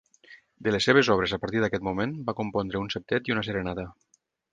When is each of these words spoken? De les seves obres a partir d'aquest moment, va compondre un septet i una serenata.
De 0.67 0.71
les 0.75 0.85
seves 0.87 1.09
obres 1.15 1.35
a 1.35 1.37
partir 1.43 1.61
d'aquest 1.63 1.85
moment, 1.87 2.15
va 2.29 2.35
compondre 2.39 2.81
un 2.81 2.89
septet 2.95 3.29
i 3.31 3.35
una 3.37 3.45
serenata. 3.49 3.87